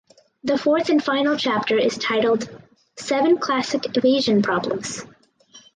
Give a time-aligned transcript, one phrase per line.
[0.43, 2.49] The fourth and final chapter is entitled
[2.97, 5.05] "Seven classic evasion problems".